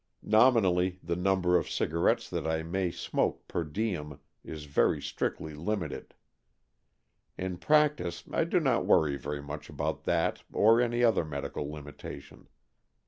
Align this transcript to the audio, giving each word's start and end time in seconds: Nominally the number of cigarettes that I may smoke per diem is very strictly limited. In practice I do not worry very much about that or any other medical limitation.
Nominally 0.23 0.97
the 1.03 1.15
number 1.15 1.55
of 1.57 1.69
cigarettes 1.69 2.27
that 2.31 2.47
I 2.47 2.63
may 2.63 2.89
smoke 2.89 3.47
per 3.47 3.63
diem 3.63 4.19
is 4.43 4.63
very 4.65 4.99
strictly 4.99 5.53
limited. 5.53 6.15
In 7.37 7.57
practice 7.57 8.23
I 8.31 8.45
do 8.45 8.59
not 8.59 8.87
worry 8.87 9.15
very 9.15 9.43
much 9.43 9.69
about 9.69 10.05
that 10.05 10.41
or 10.51 10.81
any 10.81 11.03
other 11.03 11.23
medical 11.23 11.71
limitation. 11.71 12.47